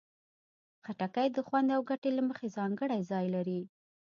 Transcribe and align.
خټکی 0.85 1.27
د 1.35 1.37
خوند 1.47 1.69
او 1.75 1.81
ګټې 1.89 2.09
له 2.17 2.21
مخې 2.29 2.47
ځانګړی 2.57 2.99
ځای 3.11 3.25
لري. 3.35 3.61